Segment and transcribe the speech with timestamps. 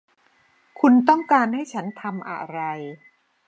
[0.79, 2.59] คุณต้องการให้ฉันทำอะไร?